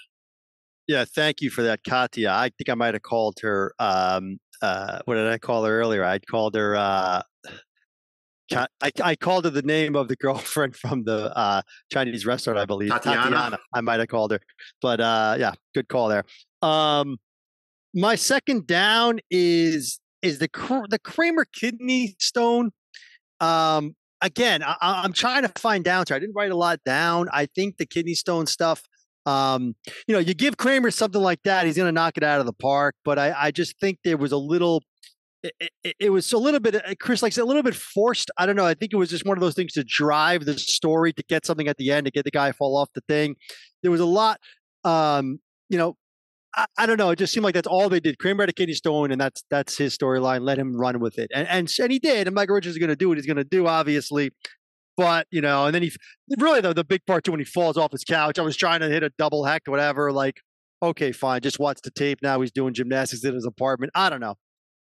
Yeah, 0.87 1.03
thank 1.05 1.41
you 1.41 1.49
for 1.49 1.63
that, 1.63 1.83
Katya. 1.83 2.29
I 2.29 2.49
think 2.57 2.69
I 2.69 2.73
might 2.73 2.93
have 2.93 3.03
called 3.03 3.39
her. 3.41 3.73
Um, 3.77 4.37
uh, 4.61 4.99
what 5.05 5.15
did 5.15 5.27
I 5.27 5.37
call 5.37 5.65
her 5.65 5.79
earlier? 5.79 6.03
I 6.03 6.19
called 6.19 6.55
her. 6.55 6.75
Uh, 6.75 7.21
I, 8.53 8.91
I 9.03 9.15
called 9.15 9.43
her 9.43 9.51
the 9.51 9.61
name 9.61 9.97
of 9.97 10.07
the 10.07 10.15
girlfriend 10.21 10.75
from 10.77 11.03
the 11.03 11.37
uh, 11.37 11.61
Chinese 11.91 12.25
restaurant, 12.25 12.57
I 12.57 12.65
believe. 12.65 12.91
Tatiana. 12.91 13.23
Tatiana. 13.23 13.59
I 13.73 13.81
might 13.81 13.99
have 13.99 14.07
called 14.07 14.31
her, 14.31 14.39
but 14.81 15.01
uh, 15.01 15.35
yeah, 15.37 15.51
good 15.75 15.89
call 15.89 16.07
there. 16.07 16.23
Um, 16.61 17.17
my 17.93 18.15
second 18.15 18.65
down 18.65 19.19
is 19.29 19.99
is 20.21 20.39
the 20.39 20.49
the 20.89 20.99
Kramer 20.99 21.45
kidney 21.53 22.15
stone. 22.19 22.71
Um, 23.41 23.95
again, 24.21 24.63
I, 24.63 24.75
I'm 24.81 25.13
trying 25.13 25.43
to 25.43 25.51
find 25.59 25.83
down. 25.83 26.05
So 26.05 26.15
I 26.15 26.19
didn't 26.19 26.35
write 26.35 26.51
a 26.51 26.57
lot 26.57 26.79
down. 26.85 27.27
I 27.33 27.47
think 27.47 27.77
the 27.77 27.85
kidney 27.85 28.13
stone 28.13 28.47
stuff 28.47 28.83
um, 29.27 29.75
you 30.07 30.13
know, 30.13 30.19
you 30.19 30.33
give 30.33 30.55
Kramer 30.55 30.89
something 30.89 31.21
like 31.21 31.43
that, 31.43 31.65
he's 31.65 31.75
going 31.75 31.89
to 31.89 31.91
knock 31.91 32.15
it 32.15 32.23
out 32.23 32.39
of 32.39 32.45
the 32.45 32.53
park. 32.53 32.95
But 33.03 33.19
I, 33.19 33.33
I 33.37 33.51
just 33.51 33.77
think 33.77 33.99
there 34.05 34.15
was 34.15 34.31
a 34.31 34.37
little, 34.37 34.81
it, 35.43 35.53
it, 35.83 35.95
it, 35.99 36.09
was 36.11 36.31
a 36.31 36.37
little 36.37 36.61
bit, 36.61 36.75
uh, 36.75 36.95
Chris 36.97 37.21
likes 37.21 37.37
a 37.37 37.43
little 37.43 37.61
bit 37.61 37.75
forced. 37.75 38.31
I 38.37 38.45
don't 38.45 38.55
know. 38.55 38.65
I 38.65 38.73
think 38.73 38.93
it 38.93 38.95
was 38.95 39.09
just 39.09 39.25
one 39.25 39.37
of 39.37 39.41
those 39.41 39.53
things 39.53 39.73
to 39.73 39.83
drive 39.83 40.45
the 40.45 40.57
story 40.57 41.11
to 41.11 41.23
get 41.27 41.45
something 41.45 41.67
at 41.67 41.75
the 41.75 41.91
end 41.91 42.05
to 42.05 42.11
get 42.11 42.23
the 42.23 42.31
guy 42.31 42.53
fall 42.53 42.77
off 42.77 42.87
the 42.95 43.01
thing. 43.01 43.35
There 43.83 43.91
was 43.91 43.99
a 43.99 44.05
lot, 44.05 44.39
um, 44.85 45.39
you 45.67 45.77
know, 45.77 45.97
I, 46.55 46.65
I, 46.77 46.85
don't 46.85 46.97
know. 46.97 47.09
It 47.09 47.19
just 47.19 47.33
seemed 47.33 47.43
like 47.43 47.53
that's 47.53 47.67
all 47.67 47.89
they 47.89 47.99
did. 47.99 48.19
Kramer 48.19 48.43
had 48.43 48.49
a 48.49 48.53
kidney 48.53 48.73
stone, 48.73 49.11
and 49.11 49.19
that's 49.19 49.43
that's 49.49 49.77
his 49.77 49.95
storyline. 49.95 50.41
Let 50.41 50.57
him 50.57 50.75
run 50.75 50.99
with 51.01 51.19
it, 51.19 51.29
and 51.33 51.47
and, 51.49 51.71
and 51.79 51.91
he 51.91 51.99
did. 51.99 52.27
And 52.27 52.33
Michael 52.33 52.55
Richards 52.55 52.75
is 52.75 52.79
going 52.79 52.89
to 52.89 52.95
do 52.95 53.09
what 53.09 53.17
he's 53.17 53.27
going 53.27 53.37
to 53.37 53.43
do, 53.43 53.67
obviously. 53.67 54.31
But 54.97 55.27
you 55.31 55.41
know, 55.41 55.67
and 55.67 55.75
then 55.75 55.83
he 55.83 55.91
really 56.39 56.59
the, 56.59 56.73
the 56.73 56.83
big 56.83 57.05
part 57.05 57.23
too 57.23 57.31
when 57.31 57.39
he 57.39 57.45
falls 57.45 57.77
off 57.77 57.91
his 57.91 58.03
couch. 58.03 58.39
I 58.39 58.41
was 58.41 58.57
trying 58.57 58.79
to 58.79 58.89
hit 58.89 59.03
a 59.03 59.11
double 59.17 59.45
heck, 59.45 59.61
whatever. 59.67 60.11
Like, 60.11 60.41
okay, 60.81 61.11
fine, 61.11 61.41
just 61.41 61.59
watch 61.59 61.79
the 61.83 61.91
tape. 61.91 62.19
Now 62.23 62.41
he's 62.41 62.51
doing 62.51 62.73
gymnastics 62.73 63.23
in 63.23 63.35
his 63.35 63.45
apartment. 63.45 63.91
I 63.93 64.09
don't 64.09 64.19
know. 64.19 64.35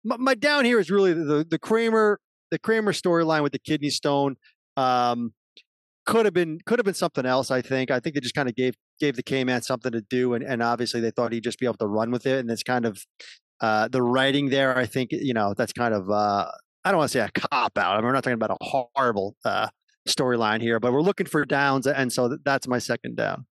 My, 0.04 0.16
my 0.16 0.34
down 0.34 0.64
here 0.64 0.78
is 0.78 0.90
really 0.90 1.12
the 1.12 1.44
the 1.48 1.58
Kramer 1.58 2.20
the 2.52 2.58
Kramer 2.58 2.92
storyline 2.92 3.42
with 3.42 3.52
the 3.52 3.58
kidney 3.58 3.90
stone. 3.90 4.36
Um, 4.76 5.32
could 6.06 6.24
have 6.24 6.34
been 6.34 6.60
could 6.64 6.78
have 6.78 6.86
been 6.86 6.94
something 6.94 7.26
else. 7.26 7.50
I 7.50 7.60
think. 7.60 7.90
I 7.90 7.98
think 7.98 8.14
they 8.14 8.20
just 8.20 8.34
kind 8.34 8.48
of 8.48 8.54
gave 8.54 8.74
gave 9.00 9.16
the 9.16 9.24
K 9.24 9.42
man 9.42 9.62
something 9.62 9.90
to 9.90 10.02
do, 10.02 10.34
and 10.34 10.44
and 10.44 10.62
obviously 10.62 11.00
they 11.00 11.10
thought 11.10 11.32
he'd 11.32 11.42
just 11.42 11.58
be 11.58 11.66
able 11.66 11.78
to 11.78 11.86
run 11.88 12.12
with 12.12 12.26
it, 12.26 12.38
and 12.38 12.50
it's 12.50 12.62
kind 12.62 12.84
of 12.84 13.04
uh, 13.60 13.88
the 13.88 14.02
writing 14.02 14.50
there. 14.50 14.78
I 14.78 14.86
think 14.86 15.10
you 15.10 15.34
know 15.34 15.52
that's 15.56 15.72
kind 15.72 15.92
of 15.92 16.08
uh, 16.08 16.48
I 16.84 16.90
don't 16.90 16.98
want 16.98 17.10
to 17.10 17.18
say 17.18 17.24
a 17.24 17.30
cop 17.32 17.76
out. 17.76 17.94
I 17.94 17.96
mean, 17.96 18.04
we're 18.04 18.12
not 18.12 18.22
talking 18.22 18.34
about 18.34 18.56
a 18.60 18.64
horrible 18.64 19.34
uh, 19.44 19.68
storyline 20.06 20.60
here, 20.60 20.80
but 20.80 20.92
we're 20.92 21.02
looking 21.02 21.26
for 21.26 21.44
downs, 21.44 21.86
and 21.86 22.12
so 22.12 22.36
that's 22.44 22.66
my 22.66 22.78
second 22.78 23.16
down. 23.16 23.46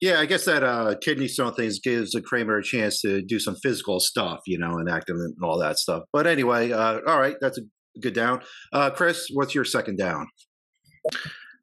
Yeah, 0.00 0.20
I 0.20 0.26
guess 0.26 0.44
that 0.44 0.62
uh, 0.62 0.96
kidney 1.00 1.28
stone 1.28 1.54
thing 1.54 1.70
gives 1.82 2.14
Kramer 2.26 2.58
a 2.58 2.62
chance 2.62 3.00
to 3.02 3.22
do 3.22 3.38
some 3.38 3.56
physical 3.62 4.00
stuff, 4.00 4.40
you 4.46 4.58
know, 4.58 4.78
and 4.78 4.88
acting 4.88 5.16
and 5.16 5.34
all 5.42 5.58
that 5.60 5.78
stuff. 5.78 6.02
But 6.12 6.26
anyway, 6.26 6.72
uh, 6.72 7.00
all 7.06 7.18
right, 7.18 7.36
that's 7.40 7.58
a 7.58 7.62
good 8.00 8.12
down. 8.12 8.42
Uh, 8.72 8.90
Chris, 8.90 9.28
what's 9.32 9.54
your 9.54 9.64
second 9.64 9.96
down? 9.96 10.26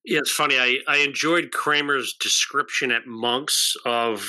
Yeah, 0.05 0.19
it's 0.19 0.31
funny. 0.31 0.57
I, 0.57 0.77
I 0.88 0.98
enjoyed 0.98 1.51
Kramer's 1.51 2.15
description 2.19 2.91
at 2.91 3.05
Monks 3.05 3.75
of 3.86 4.27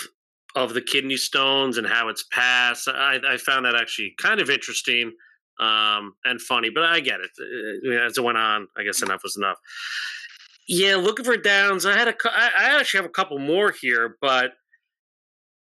of 0.54 0.75
the 0.75 0.83
kidney 0.83 1.16
stones 1.16 1.78
and 1.78 1.87
how 1.87 2.09
it's 2.09 2.26
passed. 2.31 2.87
I, 2.87 3.19
I 3.26 3.38
found 3.38 3.64
that 3.64 3.75
actually 3.75 4.12
kind 4.21 4.38
of 4.38 4.50
interesting 4.50 5.12
um, 5.61 6.15
and 6.25 6.41
funny, 6.41 6.71
but 6.71 6.85
I 6.85 7.01
get 7.01 7.21
it. 7.21 7.31
As 8.01 8.17
it 8.17 8.25
went 8.25 8.39
on, 8.39 8.69
I 8.77 8.83
guess 8.83 9.03
enough 9.03 9.23
was 9.23 9.37
enough. 9.37 9.59
Yeah, 10.69 10.97
looking 10.97 11.25
for 11.25 11.37
downs. 11.37 11.85
I 11.85 11.97
had 11.97 12.09
a, 12.09 12.15
I 12.25 12.79
actually 12.79 12.99
have 12.99 13.11
a 13.11 13.13
couple 13.13 13.39
more 13.39 13.73
here, 13.73 14.17
but 14.21 14.53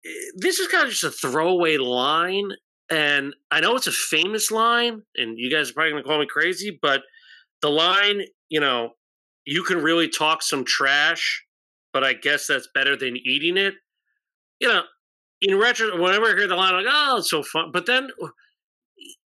eh, 0.06 0.10
this 0.36 0.58
is 0.58 0.68
kind 0.68 0.84
of 0.84 0.90
just 0.90 1.04
a 1.04 1.10
throwaway 1.10 1.76
line, 1.78 2.52
and 2.90 3.34
I 3.50 3.60
know 3.60 3.76
it's 3.76 3.86
a 3.86 3.92
famous 3.92 4.50
line, 4.50 5.02
and 5.16 5.38
you 5.38 5.50
guys 5.50 5.70
are 5.70 5.74
probably 5.74 5.92
going 5.92 6.02
to 6.02 6.08
call 6.08 6.20
me 6.20 6.26
crazy, 6.26 6.78
but 6.80 7.02
the 7.62 7.70
line, 7.70 8.22
you 8.50 8.60
know, 8.60 8.90
you 9.46 9.62
can 9.62 9.78
really 9.78 10.08
talk 10.08 10.42
some 10.42 10.64
trash, 10.64 11.44
but 11.92 12.04
I 12.04 12.12
guess 12.12 12.46
that's 12.46 12.68
better 12.74 12.96
than 12.96 13.16
eating 13.16 13.56
it. 13.56 13.74
You 14.60 14.68
know, 14.68 14.82
in 15.40 15.58
retro, 15.58 16.00
whenever 16.00 16.26
I 16.26 16.36
hear 16.36 16.46
the 16.46 16.56
line, 16.56 16.74
I'm 16.74 16.84
like, 16.84 16.94
oh, 16.94 17.16
it's 17.18 17.30
so 17.30 17.42
fun. 17.42 17.70
But 17.72 17.86
then 17.86 18.08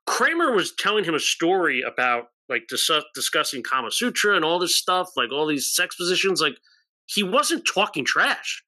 Kramer 0.10 0.52
was 0.52 0.74
telling 0.74 1.04
him 1.04 1.14
a 1.14 1.20
story 1.20 1.84
about 1.84 2.30
like 2.50 2.64
dis- 2.68 2.90
discussing 3.14 3.62
Kama 3.62 3.92
Sutra 3.92 4.36
and 4.36 4.44
all 4.44 4.58
this 4.58 4.76
stuff, 4.76 5.12
like 5.16 5.32
all 5.32 5.46
these 5.46 5.72
sex 5.72 5.96
positions. 5.96 6.42
Like 6.42 6.58
he 7.06 7.22
wasn't 7.22 7.68
talking 7.72 8.04
trash. 8.04 8.64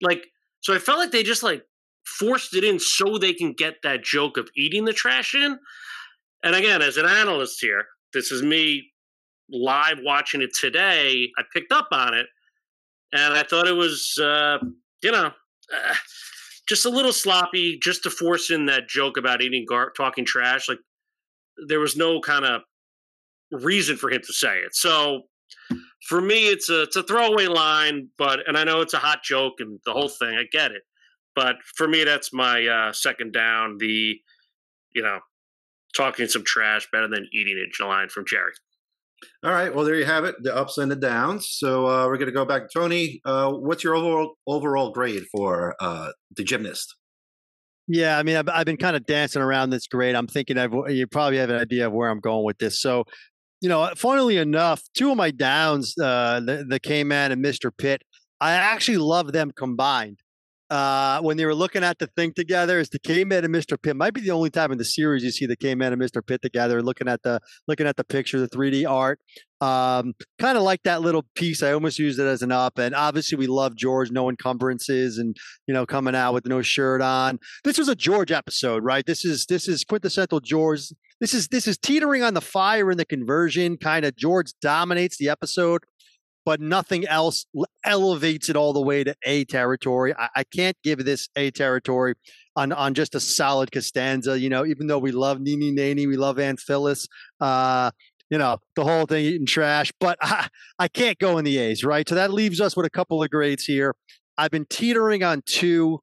Like 0.00 0.28
so, 0.60 0.72
I 0.72 0.78
felt 0.78 1.00
like 1.00 1.10
they 1.10 1.24
just 1.24 1.42
like 1.42 1.64
forced 2.04 2.54
it 2.54 2.62
in 2.62 2.78
so 2.78 3.18
they 3.18 3.34
can 3.34 3.52
get 3.52 3.82
that 3.82 4.04
joke 4.04 4.36
of 4.36 4.48
eating 4.56 4.84
the 4.84 4.92
trash 4.92 5.34
in. 5.34 5.58
And 6.44 6.54
again, 6.54 6.82
as 6.82 6.96
an 6.98 7.06
analyst 7.06 7.60
here, 7.60 7.86
this 8.14 8.30
is 8.30 8.44
me 8.44 8.92
live 9.50 9.98
watching 10.04 10.40
it 10.40 10.54
today. 10.54 11.28
I 11.36 11.42
picked 11.52 11.72
up 11.72 11.88
on 11.90 12.14
it, 12.14 12.26
and 13.12 13.34
I 13.34 13.42
thought 13.42 13.66
it 13.66 13.74
was, 13.74 14.16
uh, 14.22 14.58
you 15.02 15.10
know. 15.10 15.32
Uh, 15.74 15.94
just 16.68 16.84
a 16.84 16.90
little 16.90 17.12
sloppy, 17.12 17.78
just 17.80 18.02
to 18.02 18.10
force 18.10 18.50
in 18.50 18.66
that 18.66 18.88
joke 18.88 19.16
about 19.16 19.42
eating 19.42 19.64
gar- 19.68 19.90
talking 19.90 20.24
trash. 20.24 20.68
Like 20.68 20.80
there 21.68 21.80
was 21.80 21.96
no 21.96 22.20
kind 22.20 22.44
of 22.44 22.62
reason 23.50 23.96
for 23.96 24.10
him 24.10 24.20
to 24.22 24.32
say 24.32 24.58
it. 24.58 24.74
So 24.74 25.22
for 26.08 26.20
me, 26.20 26.48
it's 26.48 26.68
a 26.68 26.82
it's 26.82 26.96
a 26.96 27.02
throwaway 27.02 27.46
line, 27.46 28.08
but 28.18 28.40
and 28.46 28.56
I 28.56 28.64
know 28.64 28.80
it's 28.80 28.94
a 28.94 28.98
hot 28.98 29.22
joke 29.22 29.54
and 29.60 29.80
the 29.84 29.92
whole 29.92 30.08
thing. 30.08 30.36
I 30.36 30.44
get 30.50 30.72
it, 30.72 30.82
but 31.34 31.56
for 31.76 31.88
me, 31.88 32.04
that's 32.04 32.32
my 32.32 32.66
uh, 32.66 32.92
second 32.92 33.32
down. 33.32 33.78
The 33.78 34.16
you 34.94 35.02
know 35.02 35.20
talking 35.96 36.28
some 36.28 36.44
trash 36.44 36.88
better 36.92 37.08
than 37.08 37.28
eating 37.32 37.58
it 37.58 37.82
line 37.82 38.08
from 38.08 38.24
Jerry. 38.26 38.52
All 39.42 39.50
right. 39.50 39.74
Well, 39.74 39.84
there 39.84 39.94
you 39.96 40.04
have 40.04 40.24
it, 40.24 40.36
the 40.42 40.54
ups 40.54 40.78
and 40.78 40.90
the 40.90 40.96
downs. 40.96 41.48
So 41.50 41.86
uh, 41.86 42.06
we're 42.06 42.18
going 42.18 42.26
to 42.26 42.32
go 42.32 42.44
back. 42.44 42.62
To 42.62 42.68
Tony, 42.80 43.20
uh, 43.24 43.50
what's 43.52 43.82
your 43.82 43.94
overall 43.94 44.34
overall 44.46 44.90
grade 44.90 45.24
for 45.32 45.74
uh, 45.80 46.10
the 46.36 46.44
gymnast? 46.44 46.94
Yeah, 47.88 48.18
I 48.18 48.24
mean, 48.24 48.36
I've, 48.36 48.48
I've 48.48 48.66
been 48.66 48.76
kind 48.76 48.96
of 48.96 49.06
dancing 49.06 49.42
around 49.42 49.70
this 49.70 49.86
grade. 49.86 50.16
I'm 50.16 50.26
thinking 50.26 50.58
I've, 50.58 50.74
you 50.88 51.06
probably 51.06 51.38
have 51.38 51.50
an 51.50 51.60
idea 51.60 51.86
of 51.86 51.92
where 51.92 52.10
I'm 52.10 52.18
going 52.18 52.44
with 52.44 52.58
this. 52.58 52.80
So, 52.80 53.04
you 53.60 53.68
know, 53.68 53.88
funnily 53.96 54.38
enough, 54.38 54.82
two 54.94 55.10
of 55.12 55.16
my 55.16 55.30
downs, 55.30 55.94
uh, 55.96 56.40
the, 56.44 56.64
the 56.68 56.80
K-Man 56.80 57.30
and 57.30 57.44
Mr. 57.44 57.70
Pitt, 57.76 58.02
I 58.40 58.52
actually 58.52 58.98
love 58.98 59.32
them 59.32 59.52
combined 59.54 60.18
uh, 60.70 61.20
when 61.20 61.36
they 61.36 61.46
were 61.46 61.54
looking 61.54 61.84
at 61.84 61.98
the 61.98 62.08
thing 62.08 62.32
together 62.32 62.80
is 62.80 62.88
the 62.88 62.98
K-Man 62.98 63.44
and 63.44 63.54
Mr. 63.54 63.80
Pitt. 63.80 63.96
Might 63.96 64.14
be 64.14 64.20
the 64.20 64.32
only 64.32 64.50
time 64.50 64.72
in 64.72 64.78
the 64.78 64.84
series 64.84 65.22
you 65.22 65.30
see 65.30 65.46
the 65.46 65.56
K-Man 65.56 65.92
and 65.92 66.02
Mr. 66.02 66.26
Pitt 66.26 66.42
together, 66.42 66.82
looking 66.82 67.08
at 67.08 67.22
the 67.22 67.40
looking 67.68 67.86
at 67.86 67.96
the 67.96 68.04
picture, 68.04 68.40
the 68.40 68.48
3D 68.48 68.88
art. 68.88 69.20
Um, 69.60 70.14
kind 70.38 70.58
of 70.58 70.64
like 70.64 70.82
that 70.82 71.00
little 71.00 71.24
piece. 71.34 71.62
I 71.62 71.72
almost 71.72 71.98
used 71.98 72.18
it 72.18 72.26
as 72.26 72.42
an 72.42 72.52
up. 72.52 72.78
And 72.78 72.94
obviously, 72.94 73.38
we 73.38 73.46
love 73.46 73.76
George, 73.76 74.10
no 74.10 74.28
encumbrances, 74.28 75.18
and 75.18 75.36
you 75.66 75.74
know, 75.74 75.86
coming 75.86 76.14
out 76.14 76.34
with 76.34 76.46
no 76.46 76.62
shirt 76.62 77.00
on. 77.00 77.38
This 77.64 77.78
was 77.78 77.88
a 77.88 77.94
George 77.94 78.32
episode, 78.32 78.82
right? 78.84 79.06
This 79.06 79.24
is 79.24 79.46
this 79.46 79.68
is 79.68 79.84
quintessential 79.84 80.40
George. 80.40 80.92
This 81.20 81.32
is 81.32 81.48
this 81.48 81.66
is 81.66 81.78
teetering 81.78 82.22
on 82.22 82.34
the 82.34 82.40
fire 82.40 82.90
in 82.90 82.98
the 82.98 83.06
conversion. 83.06 83.76
Kind 83.76 84.04
of 84.04 84.16
George 84.16 84.52
dominates 84.60 85.16
the 85.16 85.28
episode 85.28 85.84
but 86.46 86.60
nothing 86.60 87.06
else 87.08 87.44
elevates 87.84 88.48
it 88.48 88.56
all 88.56 88.72
the 88.72 88.80
way 88.80 89.02
to 89.02 89.14
A 89.24 89.44
territory. 89.44 90.14
I, 90.16 90.28
I, 90.36 90.44
can't 90.44 90.76
give 90.84 91.04
this 91.04 91.28
A 91.34 91.50
territory 91.50 92.14
on, 92.54 92.72
on 92.72 92.94
just 92.94 93.16
a 93.16 93.20
solid 93.20 93.72
Costanza. 93.72 94.38
You 94.38 94.48
know, 94.48 94.64
even 94.64 94.86
though 94.86 95.00
we 95.00 95.10
love 95.10 95.40
Nini 95.40 95.72
Nani, 95.72 96.06
we 96.06 96.16
love 96.16 96.38
Aunt 96.38 96.60
Phyllis, 96.60 97.08
uh, 97.40 97.90
you 98.30 98.38
know, 98.38 98.58
the 98.76 98.84
whole 98.84 99.06
thing 99.06 99.24
eating 99.24 99.46
trash, 99.46 99.92
but 99.98 100.18
I, 100.22 100.48
I 100.78 100.86
can't 100.86 101.18
go 101.18 101.36
in 101.36 101.44
the 101.44 101.58
A's, 101.58 101.84
right? 101.84 102.08
So 102.08 102.14
that 102.14 102.32
leaves 102.32 102.60
us 102.60 102.76
with 102.76 102.86
a 102.86 102.90
couple 102.90 103.22
of 103.22 103.28
grades 103.28 103.64
here. 103.64 103.94
I've 104.38 104.52
been 104.52 104.66
teetering 104.66 105.24
on 105.24 105.42
two 105.46 106.00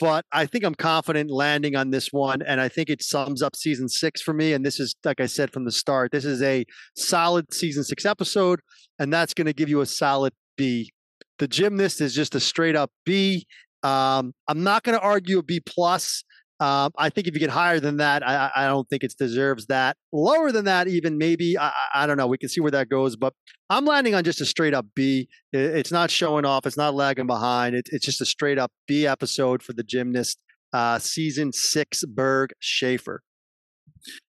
but 0.00 0.24
I 0.32 0.46
think 0.46 0.64
I'm 0.64 0.74
confident 0.74 1.30
landing 1.30 1.76
on 1.76 1.90
this 1.90 2.08
one. 2.12 2.42
And 2.42 2.60
I 2.60 2.68
think 2.68 2.90
it 2.90 3.02
sums 3.02 3.42
up 3.42 3.54
season 3.56 3.88
six 3.88 4.20
for 4.20 4.32
me. 4.34 4.52
And 4.52 4.64
this 4.64 4.80
is, 4.80 4.94
like 5.04 5.20
I 5.20 5.26
said 5.26 5.52
from 5.52 5.64
the 5.64 5.72
start, 5.72 6.10
this 6.12 6.24
is 6.24 6.42
a 6.42 6.64
solid 6.96 7.52
season 7.52 7.84
six 7.84 8.04
episode. 8.04 8.60
And 8.98 9.12
that's 9.12 9.34
going 9.34 9.46
to 9.46 9.52
give 9.52 9.68
you 9.68 9.80
a 9.80 9.86
solid 9.86 10.32
B. 10.56 10.92
The 11.38 11.48
gymnast 11.48 12.00
is 12.00 12.14
just 12.14 12.34
a 12.34 12.40
straight 12.40 12.76
up 12.76 12.90
B. 13.04 13.46
Um, 13.82 14.32
I'm 14.48 14.62
not 14.62 14.82
going 14.82 14.98
to 14.98 15.04
argue 15.04 15.38
a 15.38 15.42
B 15.42 15.60
plus. 15.60 16.24
Um, 16.64 16.92
I 16.96 17.10
think 17.10 17.26
if 17.26 17.34
you 17.34 17.40
get 17.40 17.50
higher 17.50 17.78
than 17.78 17.98
that, 17.98 18.26
I, 18.26 18.50
I 18.56 18.66
don't 18.68 18.88
think 18.88 19.04
it 19.04 19.14
deserves 19.18 19.66
that. 19.66 19.98
Lower 20.12 20.50
than 20.50 20.64
that, 20.64 20.88
even 20.88 21.18
maybe, 21.18 21.58
I, 21.58 21.70
I 21.92 22.06
don't 22.06 22.16
know. 22.16 22.26
We 22.26 22.38
can 22.38 22.48
see 22.48 22.62
where 22.62 22.70
that 22.70 22.88
goes, 22.88 23.16
but 23.16 23.34
I'm 23.68 23.84
landing 23.84 24.14
on 24.14 24.24
just 24.24 24.40
a 24.40 24.46
straight 24.46 24.72
up 24.72 24.86
B. 24.94 25.28
It's 25.52 25.92
not 25.92 26.10
showing 26.10 26.46
off. 26.46 26.64
It's 26.64 26.78
not 26.78 26.94
lagging 26.94 27.26
behind. 27.26 27.74
It, 27.74 27.90
it's 27.92 28.06
just 28.06 28.22
a 28.22 28.24
straight 28.24 28.58
up 28.58 28.72
B 28.88 29.06
episode 29.06 29.62
for 29.62 29.74
the 29.74 29.82
gymnast. 29.82 30.38
Uh, 30.72 30.98
season 30.98 31.52
six, 31.52 32.02
Berg 32.02 32.54
Schaffer. 32.60 33.20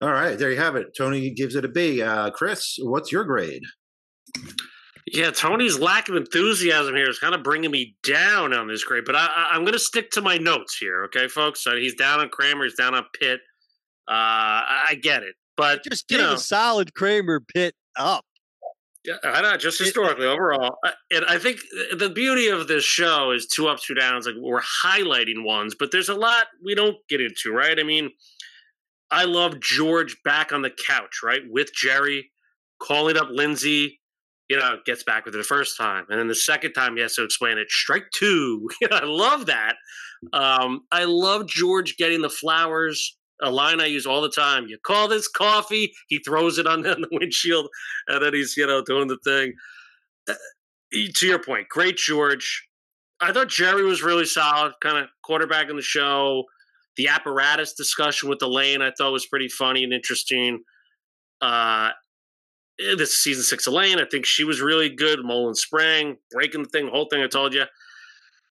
All 0.02 0.12
right, 0.12 0.38
there 0.38 0.52
you 0.52 0.58
have 0.58 0.76
it. 0.76 0.88
Tony 0.98 1.30
gives 1.30 1.56
it 1.56 1.64
a 1.64 1.70
B. 1.70 2.02
Uh, 2.02 2.30
Chris, 2.32 2.78
what's 2.82 3.10
your 3.10 3.24
grade? 3.24 3.64
Yeah, 5.10 5.32
Tony's 5.32 5.80
lack 5.80 6.10
of 6.10 6.16
enthusiasm 6.16 6.94
here 6.94 7.10
is 7.10 7.18
kind 7.18 7.34
of 7.34 7.42
bringing 7.42 7.72
me 7.72 7.96
down 8.04 8.54
on 8.54 8.68
this 8.68 8.84
grade, 8.84 9.06
but 9.06 9.16
I, 9.16 9.52
am 9.54 9.62
going 9.62 9.72
to 9.72 9.80
stick 9.80 10.12
to 10.12 10.22
my 10.22 10.38
notes 10.38 10.78
here, 10.78 11.06
okay, 11.06 11.30
folks? 11.30 11.64
So 11.64 11.78
he's 11.78 11.96
down 11.96 12.20
on 12.20 12.28
Kramer, 12.28 12.66
he's 12.66 12.74
down 12.74 12.94
on 12.94 13.06
Pitt. 13.18 13.40
Uh, 14.06 14.12
I 14.12 15.00
get 15.02 15.24
it, 15.24 15.36
but 15.56 15.84
just 15.86 16.10
give 16.10 16.20
you 16.20 16.26
know, 16.26 16.34
a 16.34 16.38
solid 16.38 16.94
Kramer 16.94 17.40
Pitt 17.40 17.74
up. 17.98 18.26
Yeah, 19.06 19.16
I 19.24 19.42
know, 19.42 19.56
just 19.56 19.80
historically 19.80 20.26
it, 20.26 20.30
overall, 20.30 20.76
and 21.10 21.24
I 21.26 21.38
think 21.38 21.62
the 21.98 22.10
beauty 22.10 22.50
of 22.50 22.68
this 22.68 22.84
show 22.84 23.32
is 23.32 23.48
two 23.48 23.68
ups, 23.68 23.88
two 23.88 23.94
downs. 23.94 24.26
Like 24.26 24.36
we're 24.38 24.62
highlighting 24.84 25.46
ones, 25.46 25.74
but 25.80 25.92
there's 25.94 26.10
a 26.10 26.16
lot 26.16 26.48
we 26.62 26.76
don't 26.76 26.98
get 27.08 27.22
into, 27.22 27.54
right? 27.54 27.80
I 27.80 27.84
mean, 27.84 28.10
I 29.10 29.24
love 29.24 29.62
George 29.62 30.18
back 30.26 30.52
on 30.52 30.64
the 30.64 30.70
couch, 30.70 31.20
right, 31.24 31.42
with 31.50 31.74
Jerry, 31.74 32.32
calling 32.82 33.16
up 33.16 33.28
Lindsay 33.32 34.02
you 34.50 34.58
know, 34.58 34.77
gets 34.86 35.04
back 35.04 35.25
with 35.25 35.36
it 35.36 35.38
the 35.38 35.44
first 35.44 35.77
time. 35.77 36.06
And 36.10 36.20
then 36.20 36.27
the 36.27 36.36
second 36.36 36.74
time 36.74 36.96
he 36.96 37.01
has 37.01 37.16
to 37.16 37.24
explain 37.24 37.58
it, 37.58 37.70
strike 37.70 38.10
two. 38.13 38.70
I 38.92 39.04
love 39.04 39.48
that. 39.48 39.75
Um, 40.34 40.82
I 40.92 41.04
love 41.04 41.48
George 41.48 41.98
getting 41.98 42.22
the 42.22 42.30
flowers, 42.30 43.18
a 43.42 43.51
line 43.51 43.82
I 43.82 43.86
use 43.86 44.06
all 44.06 44.22
the 44.22 44.30
time. 44.30 44.68
You 44.68 44.77
call 44.84 45.08
this 45.08 45.27
coffee? 45.27 45.92
He 46.08 46.20
throws 46.20 46.58
it 46.58 46.68
on 46.68 46.82
the, 46.82 46.92
on 46.96 47.01
the 47.01 47.10
windshield, 47.12 47.68
and 48.08 48.24
then 48.24 48.34
he's, 48.34 48.56
you 48.58 48.66
know, 48.66 48.84
doing 48.84 49.08
the 49.08 49.20
thing. 49.24 49.54
Uh, 50.30 50.34
to 51.16 51.27
your 51.27 51.44
point, 51.44 51.68
great 51.70 51.98
George. 51.98 52.68
I 53.20 53.34
thought 53.34 53.50
Jerry 53.50 53.84
was 53.84 54.04
really 54.04 54.25
solid, 54.25 54.74
kind 54.82 54.98
of 54.98 55.10
quarterback 55.24 55.70
in 55.70 55.75
the 55.75 55.82
show. 55.82 56.44
The 56.98 57.10
apparatus 57.10 57.74
discussion 57.74 58.30
with 58.30 58.42
Elaine, 58.42 58.82
I 58.82 58.92
thought 58.98 59.12
was 59.12 59.25
pretty 59.25 59.50
funny 59.50 59.84
and 59.84 59.94
interesting. 59.94 60.63
Uh, 61.42 61.89
this 62.78 63.10
is 63.10 63.24
season 63.24 63.44
six 63.44 63.68
Elaine. 63.68 64.00
I 64.00 64.06
think 64.06 64.26
she 64.26 64.44
was 64.44 64.62
really 64.62 64.90
good. 64.90 65.24
Mullen 65.24 65.56
Spring, 65.56 66.18
breaking 66.32 66.64
the 66.64 66.70
thing, 66.70 66.88
whole 66.88 67.08
thing 67.10 67.22
I 67.22 67.28
told 67.28 67.54
you. 67.54 67.64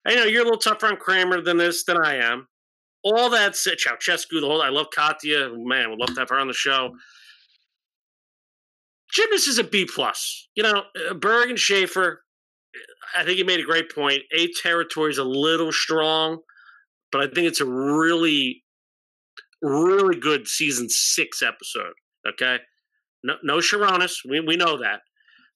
I 0.07 0.15
know 0.15 0.25
you're 0.25 0.43
a 0.43 0.45
little 0.45 0.59
tougher 0.59 0.87
on 0.87 0.97
Kramer 0.97 1.41
than 1.41 1.57
this 1.57 1.85
than 1.85 1.97
I 1.97 2.17
am. 2.17 2.49
All 3.03 3.31
that 3.31 3.57
said, 3.57 3.79
Ceausescu, 3.79 4.41
the 4.41 4.47
whole 4.47 4.63
I 4.63 4.69
love 4.69 4.87
Katya. 4.95 5.51
Man, 5.55 5.91
would 5.91 6.01
love 6.01 6.15
to 6.15 6.21
have 6.21 6.29
her 6.29 6.39
on 6.39 6.49
the 6.49 6.55
show. 6.55 6.91
Gymnast 9.13 9.49
is 9.49 9.59
a 9.59 9.65
B 9.65 9.87
plus. 9.93 10.49
You 10.55 10.65
know, 10.65 10.83
uh, 11.09 11.15
Berg 11.15 11.51
and 11.51 11.59
Schaffer. 11.59 12.23
I 13.17 13.25
think 13.25 13.39
he 13.39 13.45
made 13.45 13.61
a 13.61 13.65
great 13.65 13.95
point. 13.95 14.23
A 14.37 14.49
territory 14.63 15.11
is 15.11 15.19
a 15.19 15.25
little 15.25 15.73
strong, 15.73 16.39
but 17.13 17.21
I 17.21 17.27
think 17.33 17.47
it's 17.47 17.61
a 17.61 17.65
really, 17.65 18.65
really 19.63 20.19
good 20.19 20.47
season 20.49 20.89
six 20.89 21.43
episode. 21.43 21.95
Okay, 22.29 22.59
no, 23.27 23.35
no 23.43 23.57
Sharonis. 23.59 24.19
We 24.29 24.41
we 24.41 24.57
know 24.57 24.79
that, 24.79 25.01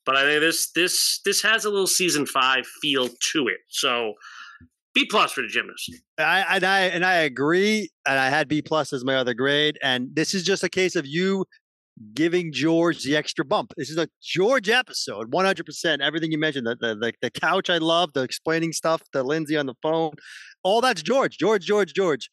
but 0.04 0.16
I 0.16 0.24
think 0.24 0.40
this 0.40 0.70
this 0.72 1.20
this 1.24 1.42
has 1.42 1.64
a 1.64 1.70
little 1.70 1.86
season 1.86 2.26
five 2.26 2.66
feel 2.82 3.08
to 3.08 3.48
it. 3.48 3.60
So 3.68 4.14
B 4.94 5.06
plus 5.08 5.32
for 5.32 5.42
the 5.42 5.48
gymnast. 5.48 5.92
I 6.18 6.44
and 6.56 6.64
I 6.64 6.80
and 6.80 7.04
I 7.04 7.14
agree. 7.14 7.90
And 8.06 8.18
I 8.18 8.28
had 8.28 8.48
B 8.48 8.60
plus 8.62 8.92
as 8.92 9.04
my 9.04 9.16
other 9.16 9.34
grade. 9.34 9.78
And 9.82 10.14
this 10.14 10.34
is 10.34 10.42
just 10.42 10.64
a 10.64 10.68
case 10.68 10.96
of 10.96 11.06
you 11.06 11.44
giving 12.14 12.52
George 12.52 13.04
the 13.04 13.16
extra 13.16 13.44
bump. 13.44 13.72
This 13.76 13.90
is 13.90 13.98
a 13.98 14.08
George 14.22 14.68
episode, 14.68 15.32
one 15.32 15.44
hundred 15.44 15.66
percent. 15.66 16.02
Everything 16.02 16.32
you 16.32 16.38
mentioned, 16.38 16.66
the, 16.66 16.76
the 16.76 16.94
the 16.96 17.12
the 17.22 17.30
couch 17.30 17.70
I 17.70 17.78
love, 17.78 18.12
the 18.14 18.22
explaining 18.22 18.72
stuff, 18.72 19.02
the 19.12 19.22
Lindsay 19.22 19.56
on 19.56 19.66
the 19.66 19.74
phone, 19.82 20.12
all 20.62 20.80
that's 20.80 21.02
George, 21.02 21.38
George, 21.38 21.64
George, 21.64 21.94
George. 21.94 22.30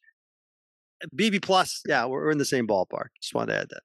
BB 1.16 1.44
plus, 1.44 1.82
yeah, 1.88 2.06
we're, 2.06 2.26
we're 2.26 2.32
in 2.32 2.40
the 2.40 2.46
same 2.46 2.66
ballpark. 2.66 3.10
Just 3.22 3.36
wanted 3.36 3.54
to 3.54 3.60
add 3.60 3.70
that. 3.70 3.84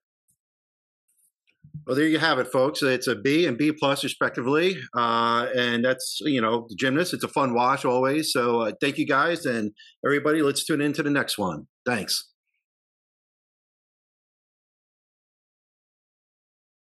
Well, 1.86 1.96
there 1.96 2.06
you 2.06 2.18
have 2.18 2.38
it, 2.38 2.52
folks. 2.52 2.82
It's 2.82 3.08
a 3.08 3.16
B 3.16 3.46
and 3.46 3.58
B 3.58 3.72
plus, 3.72 4.04
respectively, 4.04 4.76
uh, 4.96 5.48
and 5.56 5.84
that's 5.84 6.18
you 6.20 6.40
know 6.40 6.66
the 6.68 6.76
gymnast. 6.76 7.12
It's 7.12 7.24
a 7.24 7.28
fun 7.28 7.54
watch 7.54 7.84
always. 7.84 8.32
So 8.32 8.60
uh, 8.60 8.72
thank 8.80 8.98
you 8.98 9.06
guys 9.06 9.46
and 9.46 9.72
everybody. 10.04 10.42
Let's 10.42 10.64
tune 10.64 10.80
into 10.80 11.02
the 11.02 11.10
next 11.10 11.38
one. 11.38 11.66
Thanks. 11.84 12.31